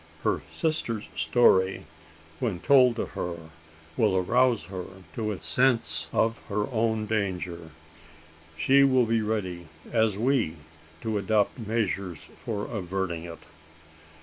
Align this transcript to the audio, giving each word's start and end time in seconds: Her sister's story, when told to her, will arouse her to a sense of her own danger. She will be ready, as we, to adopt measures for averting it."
Her 0.23 0.41
sister's 0.51 1.07
story, 1.15 1.85
when 2.39 2.59
told 2.59 2.95
to 2.95 3.05
her, 3.05 3.51
will 3.95 4.17
arouse 4.17 4.63
her 4.63 4.85
to 5.13 5.31
a 5.31 5.37
sense 5.37 6.07
of 6.11 6.39
her 6.49 6.65
own 6.71 7.05
danger. 7.05 7.69
She 8.57 8.83
will 8.83 9.05
be 9.05 9.21
ready, 9.21 9.67
as 9.91 10.17
we, 10.17 10.55
to 11.01 11.19
adopt 11.19 11.59
measures 11.67 12.23
for 12.35 12.65
averting 12.65 13.25
it." 13.25 13.43